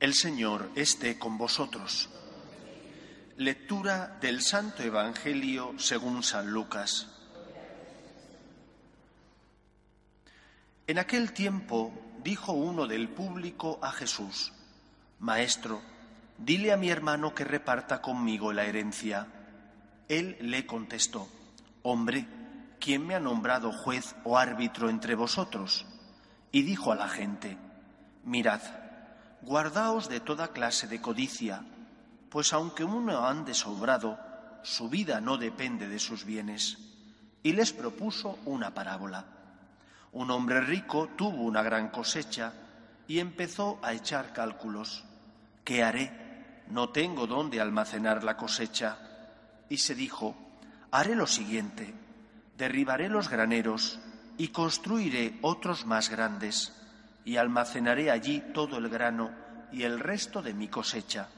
[0.00, 2.08] El Señor esté con vosotros.
[3.36, 7.08] Lectura del Santo Evangelio según San Lucas.
[10.86, 11.92] En aquel tiempo
[12.22, 14.52] dijo uno del público a Jesús,
[15.18, 15.82] Maestro,
[16.38, 19.26] dile a mi hermano que reparta conmigo la herencia.
[20.08, 21.28] Él le contestó,
[21.82, 22.28] Hombre,
[22.78, 25.86] ¿quién me ha nombrado juez o árbitro entre vosotros?
[26.52, 27.58] Y dijo a la gente,
[28.22, 28.60] Mirad,
[29.42, 31.62] Guardaos de toda clase de codicia,
[32.28, 34.18] pues aunque uno ande sobrado,
[34.62, 36.78] su vida no depende de sus bienes.
[37.42, 39.24] Y les propuso una parábola.
[40.12, 42.52] Un hombre rico tuvo una gran cosecha
[43.06, 45.04] y empezó a echar cálculos.
[45.64, 46.64] ¿Qué haré?
[46.68, 48.98] No tengo dónde almacenar la cosecha.
[49.68, 50.34] Y se dijo,
[50.90, 51.94] haré lo siguiente,
[52.56, 54.00] derribaré los graneros
[54.36, 56.72] y construiré otros más grandes
[57.28, 59.30] y almacenaré allí todo el grano
[59.70, 61.28] y el resto de mi cosecha.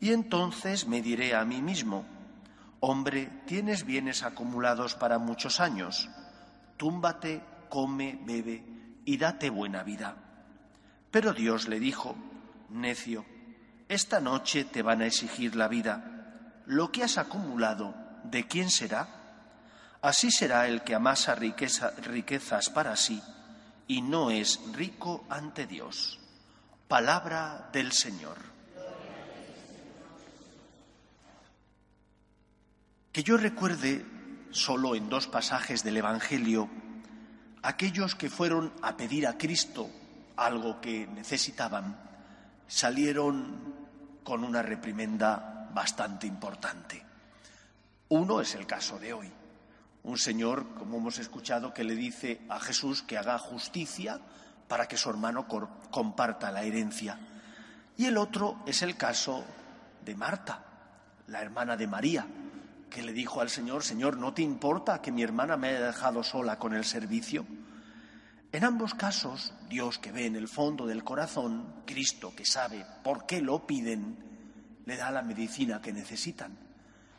[0.00, 2.06] Y entonces me diré a mí mismo,
[2.80, 6.08] hombre, tienes bienes acumulados para muchos años,
[6.78, 8.64] túmbate, come, bebe
[9.04, 10.16] y date buena vida.
[11.10, 12.16] Pero Dios le dijo,
[12.70, 13.26] necio,
[13.90, 16.62] esta noche te van a exigir la vida.
[16.64, 19.08] Lo que has acumulado, ¿de quién será?
[20.00, 23.22] Así será el que amasa riquezas para sí
[23.92, 26.18] y no es rico ante Dios.
[26.88, 28.38] Palabra del Señor.
[33.12, 34.06] Que yo recuerde
[34.50, 36.70] solo en dos pasajes del Evangelio
[37.62, 39.90] aquellos que fueron a pedir a Cristo
[40.36, 41.94] algo que necesitaban,
[42.66, 43.74] salieron
[44.24, 47.04] con una reprimenda bastante importante.
[48.08, 49.41] Uno es el caso de hoy
[50.04, 54.20] un señor, como hemos escuchado, que le dice a Jesús que haga justicia
[54.68, 55.46] para que su hermano
[55.90, 57.18] comparta la herencia.
[57.96, 59.44] Y el otro es el caso
[60.04, 60.64] de Marta,
[61.28, 62.26] la hermana de María,
[62.90, 66.22] que le dijo al Señor, Señor, ¿no te importa que mi hermana me haya dejado
[66.22, 67.46] sola con el servicio?
[68.50, 73.24] En ambos casos, Dios que ve en el fondo del corazón, Cristo que sabe por
[73.24, 74.18] qué lo piden,
[74.84, 76.58] le da la medicina que necesitan.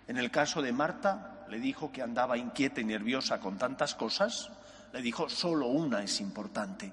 [0.08, 4.50] En el caso de Marta, le dijo que andaba inquieta y nerviosa con tantas cosas,
[4.92, 6.92] le dijo solo una es importante.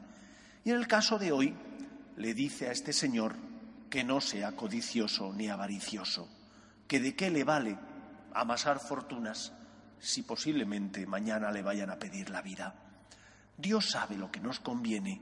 [0.64, 1.54] Y en el caso de hoy,
[2.16, 3.34] le dice a este señor
[3.88, 6.28] que no sea codicioso ni avaricioso,
[6.86, 7.78] que de qué le vale
[8.34, 9.52] amasar fortunas
[9.98, 12.74] si posiblemente mañana le vayan a pedir la vida.
[13.56, 15.20] Dios sabe lo que nos conviene,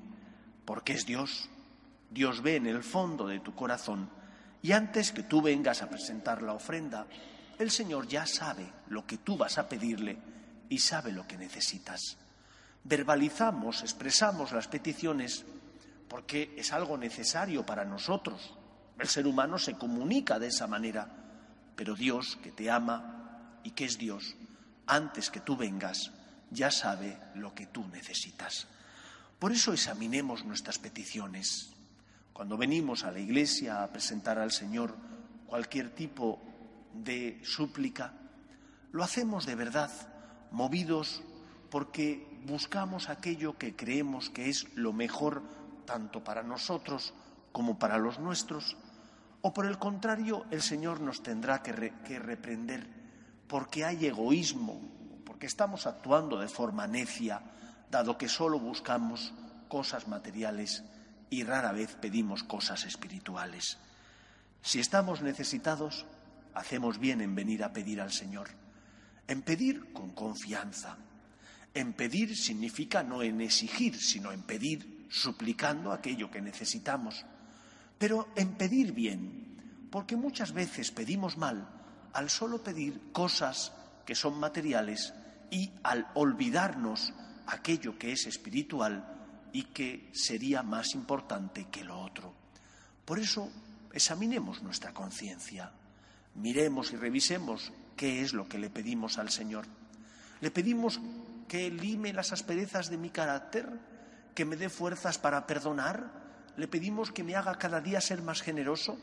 [0.64, 1.48] porque es Dios.
[2.10, 4.10] Dios ve en el fondo de tu corazón
[4.62, 7.06] y antes que tú vengas a presentar la ofrenda,
[7.58, 10.18] el Señor ya sabe lo que tú vas a pedirle
[10.68, 12.16] y sabe lo que necesitas.
[12.84, 15.44] Verbalizamos, expresamos las peticiones
[16.08, 18.54] porque es algo necesario para nosotros.
[18.98, 21.08] El ser humano se comunica de esa manera,
[21.76, 24.36] pero Dios, que te ama y que es Dios,
[24.86, 26.12] antes que tú vengas,
[26.50, 28.66] ya sabe lo que tú necesitas.
[29.38, 31.70] Por eso examinemos nuestras peticiones.
[32.32, 34.96] Cuando venimos a la iglesia a presentar al Señor
[35.46, 36.40] cualquier tipo
[36.94, 38.12] de súplica,
[38.92, 39.90] lo hacemos de verdad,
[40.50, 41.22] movidos
[41.70, 45.42] porque buscamos aquello que creemos que es lo mejor
[45.84, 47.14] tanto para nosotros
[47.52, 48.76] como para los nuestros,
[49.40, 52.86] o por el contrario el Señor nos tendrá que, reprender
[53.46, 54.80] porque hay egoísmo,
[55.24, 57.40] porque estamos actuando de forma necia,
[57.90, 59.32] dado que solo buscamos
[59.68, 60.84] cosas materiales
[61.30, 63.78] y rara vez pedimos cosas espirituales.
[64.60, 66.04] Si estamos necesitados,
[66.54, 68.48] hacemos bien en venir a pedir al Señor.
[69.26, 70.96] En pedir con confianza.
[71.74, 77.24] En pedir significa no en exigir, sino en pedir suplicando aquello que necesitamos.
[77.98, 81.68] Pero en pedir bien, porque muchas veces pedimos mal
[82.12, 83.72] al solo pedir cosas
[84.06, 85.12] que son materiales
[85.50, 87.12] y al olvidarnos
[87.46, 92.34] aquello que es espiritual y que sería más importante que lo otro.
[93.04, 93.50] Por eso,
[93.92, 95.72] examinemos nuestra conciencia
[96.38, 99.66] miremos y revisemos qué es lo que le pedimos al Señor.
[100.40, 101.00] Le pedimos
[101.48, 103.68] que lime las asperezas de mi carácter,
[104.34, 106.12] que me dé fuerzas para perdonar,
[106.56, 108.98] le pedimos que me haga cada día ser más generoso,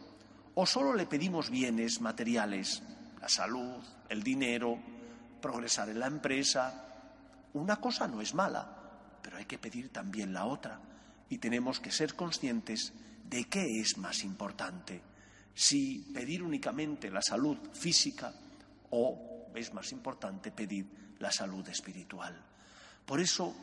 [0.53, 2.81] o solo le pedimos bienes materiales,
[3.19, 4.79] la salud, el dinero,
[5.41, 6.85] progresar en la empresa.
[7.53, 8.69] Una cosa no es mala,
[9.21, 10.79] pero hay que pedir también la otra.
[11.29, 12.93] Y tenemos que ser conscientes
[13.29, 15.01] de qué es más importante
[15.55, 18.33] si pedir únicamente la salud física
[18.91, 22.35] o, es más importante, pedir la salud espiritual.
[23.05, 23.55] Por eso,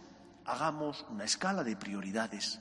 [0.47, 2.59] hagamos una escala de prioridades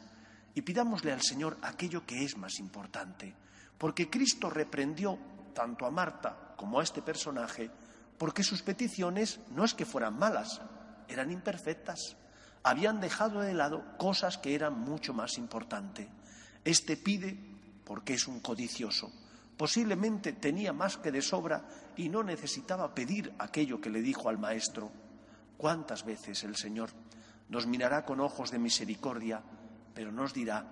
[0.54, 3.34] y pidámosle al Señor aquello que es más importante,
[3.78, 5.18] porque Cristo reprendió
[5.56, 7.72] tanto a Marta como a este personaje,
[8.18, 10.62] porque sus peticiones no es que fueran malas,
[11.08, 12.18] eran imperfectas.
[12.64, 16.08] Habían dejado de lado cosas que eran mucho más importantes.
[16.64, 17.40] Este pide
[17.86, 19.12] porque es un codicioso.
[19.62, 21.64] Posiblemente tenía más que de sobra
[21.96, 24.92] y no necesitaba pedir aquello que le dijo al Maestro.
[25.56, 26.90] ¿Cuántas veces el Señor
[27.48, 29.40] nos mirará con ojos de misericordia,
[29.94, 30.66] pero nos dirá,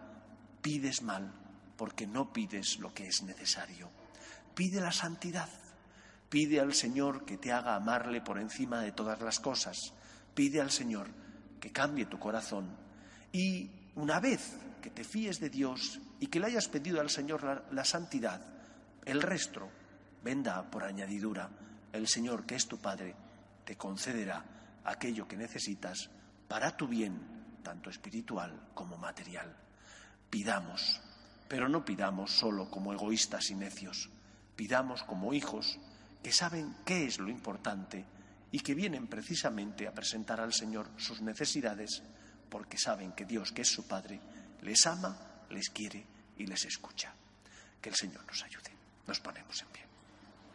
[0.63, 1.31] pides mal
[1.77, 3.91] porque no pides lo que es necesario?
[4.56, 5.50] Pide la santidad.
[6.27, 9.94] Pide al Señor que te haga amarle por encima de todas las cosas.
[10.33, 11.09] Pide al Señor
[11.59, 12.75] que cambie tu corazón.
[13.31, 17.44] Y una vez que te fíes de Dios y que le hayas pedido al Señor
[17.44, 18.57] la, la santidad,
[19.09, 19.69] el resto
[20.23, 21.50] vendrá por añadidura.
[21.91, 23.15] El Señor, que es tu Padre,
[23.65, 24.44] te concederá
[24.83, 26.09] aquello que necesitas
[26.47, 27.19] para tu bien,
[27.63, 29.56] tanto espiritual como material.
[30.29, 31.01] Pidamos,
[31.47, 34.09] pero no pidamos solo como egoístas y necios.
[34.56, 35.79] Pidamos como hijos
[36.21, 38.06] que saben qué es lo importante
[38.51, 42.03] y que vienen precisamente a presentar al Señor sus necesidades
[42.50, 44.19] porque saben que Dios, que es su Padre,
[44.61, 45.17] les ama,
[45.50, 46.06] les quiere
[46.38, 47.13] y les escucha.
[47.81, 48.78] Que el Señor nos ayude.
[49.09, 49.88] Nos ponemos en pie.